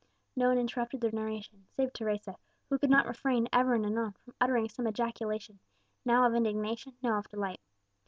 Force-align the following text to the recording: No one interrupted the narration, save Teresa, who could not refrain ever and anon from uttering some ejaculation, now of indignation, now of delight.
No 0.35 0.47
one 0.47 0.57
interrupted 0.57 1.01
the 1.01 1.11
narration, 1.11 1.67
save 1.69 1.93
Teresa, 1.93 2.35
who 2.69 2.79
could 2.79 2.89
not 2.89 3.05
refrain 3.05 3.47
ever 3.53 3.75
and 3.75 3.85
anon 3.85 4.13
from 4.13 4.33
uttering 4.41 4.67
some 4.67 4.87
ejaculation, 4.87 5.59
now 6.03 6.25
of 6.25 6.33
indignation, 6.33 6.97
now 7.03 7.19
of 7.19 7.29
delight. 7.29 7.59